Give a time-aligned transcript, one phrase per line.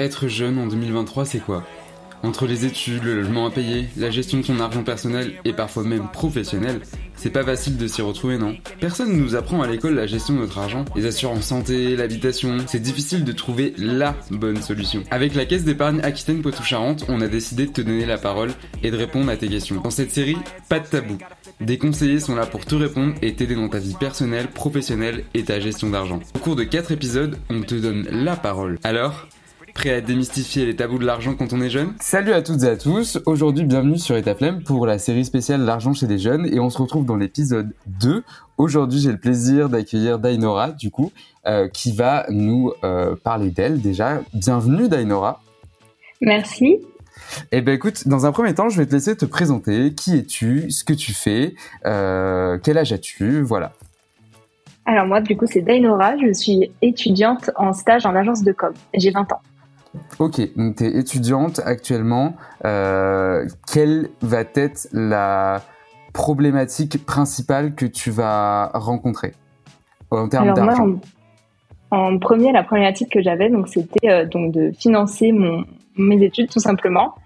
[0.00, 1.62] Être jeune en 2023, c'est quoi?
[2.22, 5.84] Entre les études, le logement à payer, la gestion de son argent personnel et parfois
[5.84, 6.80] même professionnel,
[7.16, 8.56] c'est pas facile de s'y retrouver, non?
[8.80, 12.56] Personne ne nous apprend à l'école la gestion de notre argent, les assurances santé, l'habitation.
[12.66, 15.02] C'est difficile de trouver LA bonne solution.
[15.10, 18.90] Avec la caisse d'épargne Aquitaine Poitou-Charentes, on a décidé de te donner la parole et
[18.90, 19.82] de répondre à tes questions.
[19.82, 20.38] Dans cette série,
[20.70, 21.18] pas de tabou.
[21.60, 25.44] Des conseillers sont là pour te répondre et t'aider dans ta vie personnelle, professionnelle et
[25.44, 26.20] ta gestion d'argent.
[26.34, 28.78] Au cours de 4 épisodes, on te donne la parole.
[28.82, 29.28] Alors,
[29.80, 32.68] Prêt à démystifier les tabous de l'argent quand on est jeune Salut à toutes et
[32.68, 36.60] à tous, aujourd'hui bienvenue sur Etaflem pour la série spéciale L'argent chez les jeunes et
[36.60, 38.22] on se retrouve dans l'épisode 2.
[38.58, 41.12] Aujourd'hui j'ai le plaisir d'accueillir Dainora du coup
[41.46, 44.20] euh, qui va nous euh, parler d'elle déjà.
[44.34, 45.40] Bienvenue Dainora.
[46.20, 46.80] Merci.
[47.50, 49.94] Eh ben écoute, dans un premier temps, je vais te laisser te présenter.
[49.94, 50.70] Qui es-tu?
[50.70, 51.54] Ce que tu fais?
[51.86, 53.40] Euh, Quel âge as-tu?
[53.40, 53.72] Voilà.
[54.84, 56.18] Alors moi, du coup, c'est Dainora.
[56.18, 58.74] Je suis étudiante en stage en agence de com.
[58.92, 59.40] J'ai 20 ans.
[60.18, 62.34] Ok, donc tu es étudiante actuellement.
[62.64, 65.62] Euh, quelle va être la
[66.12, 69.32] problématique principale que tu vas rencontrer
[70.10, 70.96] en termes d'argent
[71.92, 75.64] en, premier, la problématique que j'avais, donc c'était euh, donc de financer mon,
[75.96, 77.16] mes études tout simplement.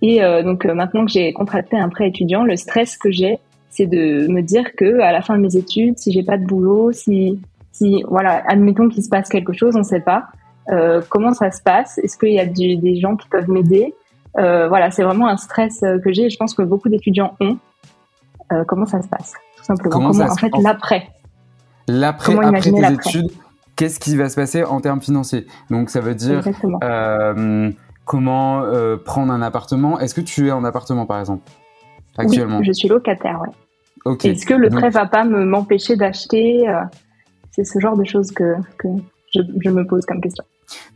[0.00, 3.86] Et euh, donc maintenant que j'ai contracté un prêt étudiant, le stress que j'ai, c'est
[3.86, 6.92] de me dire que à la fin de mes études, si j'ai pas de boulot,
[6.92, 7.38] si
[7.72, 10.28] si voilà, admettons qu'il se passe quelque chose, on ne sait pas.
[10.70, 11.98] Euh, comment ça se passe?
[11.98, 13.94] Est-ce qu'il y a des gens qui peuvent m'aider?
[14.38, 17.36] Euh, Voilà, c'est vraiment un stress euh, que j'ai et je pense que beaucoup d'étudiants
[17.40, 17.58] ont.
[18.66, 19.34] comment ça se passe?
[19.56, 19.92] Tout simplement.
[19.92, 21.08] Comment, en fait, l'après.
[21.88, 23.30] L'après, après tes études,
[23.76, 25.46] qu'est-ce qui va se passer en termes financiers?
[25.70, 26.42] Donc, ça veut dire
[28.04, 28.62] comment
[29.04, 29.98] prendre un appartement?
[30.00, 31.48] Est-ce que tu es en appartement, par exemple,
[32.18, 32.58] actuellement?
[32.58, 34.14] oui, Je suis locataire, ouais.
[34.24, 36.64] Est-ce que le prêt va pas m'empêcher d'acheter
[37.52, 38.88] C'est ce genre de choses que, que
[39.34, 40.44] je, me pose comme question.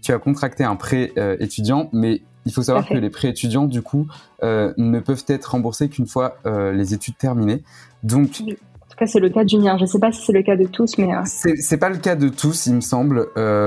[0.02, 3.66] Tu as contracté un prêt euh, étudiant, mais il faut savoir que les prêts étudiants,
[3.66, 4.06] du coup,
[4.42, 7.62] euh, ne peuvent être remboursés qu'une fois euh, les études terminées.
[8.02, 9.76] Donc, en tout cas, c'est le cas du mien.
[9.76, 12.16] Je ne sais pas si c'est le cas de tous, mais c'est pas le cas
[12.16, 13.26] de tous, il me semble.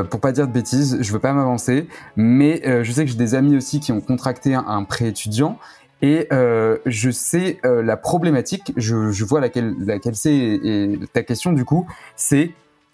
[0.09, 3.35] pour pas dire de bêtises, je veux pas m'avancer, mais je sais que j'ai des
[3.35, 5.59] amis aussi qui ont contracté un, prêt étudiant.
[6.01, 11.85] Et je sais la problématique, je, vois laquelle, laquelle c'est, et, ta question du coup,
[12.15, 12.51] c'est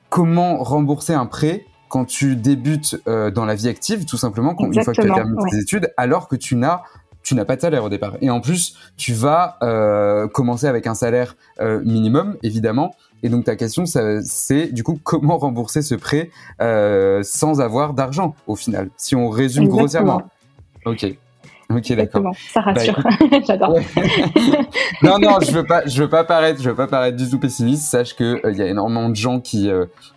[0.10, 4.72] comment rembourser un prêt quand tu débutes euh, dans la vie active, tout simplement, quand,
[4.72, 6.84] une fois que tu as terminé tes études, alors que tu n'as
[7.22, 8.16] tu n'as pas de salaire au départ.
[8.22, 12.96] Et en plus, tu vas euh, commencer avec un salaire euh, minimum, évidemment.
[13.24, 18.56] Et donc ta question, c'est du coup comment rembourser ce prêt sans avoir d'argent au
[18.56, 20.22] final, si on résume grossièrement.
[20.86, 21.14] Ok.
[21.72, 22.34] Ok, d'accord.
[22.52, 23.00] Ça bah, rassure.
[23.48, 23.76] J'adore.
[25.04, 27.38] non, non, je veux pas, je veux pas paraître, je veux pas paraître du tout
[27.38, 27.84] pessimiste.
[27.84, 29.70] Sache que il y a énormément de gens qui,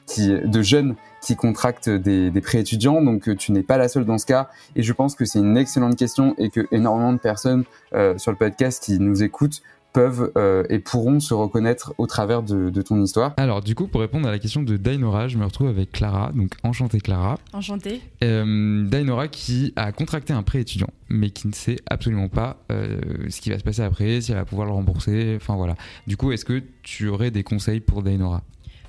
[0.06, 3.02] qui, de jeunes qui contractent des, des prêts étudiants.
[3.02, 4.50] Donc euh, tu n'es pas la seule dans ce cas.
[4.76, 8.30] Et je pense que c'est une excellente question et que énormément de personnes euh, sur
[8.30, 9.62] le podcast qui nous écoutent
[9.92, 13.34] peuvent euh, et pourront se reconnaître au travers de, de, ton histoire.
[13.36, 16.32] Alors du coup, pour répondre à la question de Dainora, je me retrouve avec Clara,
[16.34, 17.38] donc enchantée Clara.
[17.52, 18.00] Enchantée.
[18.22, 23.00] Euh, Dainora qui a contracté un prêt étudiant, mais qui ne sait absolument pas euh,
[23.28, 25.74] ce qui va se passer après, si elle va pouvoir le rembourser, enfin voilà.
[26.06, 28.42] Du coup, est-ce que tu aurais des conseils pour Dainora?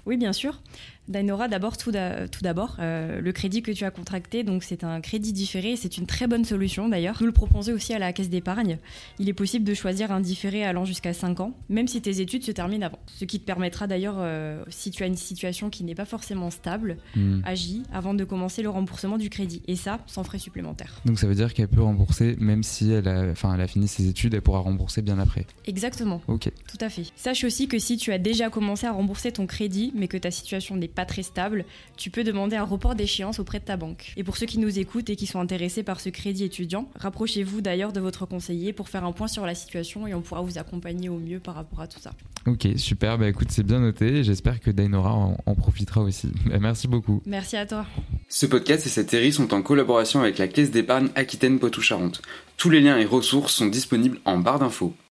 [0.05, 0.59] Oui, bien sûr.
[1.07, 5.33] Dainora, d'abord, tout d'abord, euh, le crédit que tu as contracté, donc c'est un crédit
[5.33, 7.17] différé, c'est une très bonne solution d'ailleurs.
[7.19, 8.77] Nous le proposons aussi à la caisse d'épargne.
[9.19, 12.43] Il est possible de choisir un différé allant jusqu'à 5 ans, même si tes études
[12.43, 12.99] se terminent avant.
[13.07, 16.49] Ce qui te permettra d'ailleurs, euh, si tu as une situation qui n'est pas forcément
[16.49, 16.97] stable,
[17.43, 19.61] agis avant de commencer le remboursement du crédit.
[19.67, 21.01] Et ça, sans frais supplémentaires.
[21.05, 23.87] Donc ça veut dire qu'elle peut rembourser, même si elle a, enfin, elle a fini
[23.87, 25.45] ses études, elle pourra rembourser bien après.
[25.65, 26.21] Exactement.
[26.27, 26.49] Ok.
[26.67, 27.05] Tout à fait.
[27.15, 30.31] Sache aussi que si tu as déjà commencé à rembourser ton crédit, mais que ta
[30.31, 31.65] situation n'est pas très stable,
[31.97, 34.13] tu peux demander un report d'échéance auprès de ta banque.
[34.17, 37.61] Et pour ceux qui nous écoutent et qui sont intéressés par ce crédit étudiant, rapprochez-vous
[37.61, 40.57] d'ailleurs de votre conseiller pour faire un point sur la situation et on pourra vous
[40.57, 42.11] accompagner au mieux par rapport à tout ça.
[42.45, 43.17] Ok, super.
[43.17, 44.23] Bah écoute, c'est bien noté.
[44.23, 46.29] J'espère que Dainora en, profitera aussi.
[46.45, 47.21] Bah, merci beaucoup.
[47.25, 47.85] Merci à toi.
[48.27, 52.21] Ce podcast et cette série sont en collaboration avec la Caisse d'épargne Aquitaine Poitou-Charentes.
[52.57, 54.93] Tous les liens et ressources sont disponibles en barre d'infos.